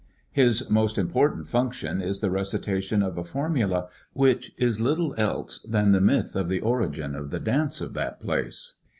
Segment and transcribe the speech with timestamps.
[0.31, 5.91] His most important function is the recitation of a formula which is little else than
[5.91, 8.73] the myth of the origin of the dance of that place.